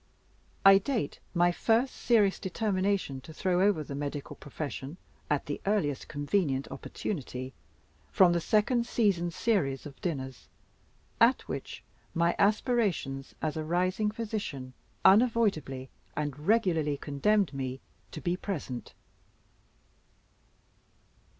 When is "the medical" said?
3.83-4.35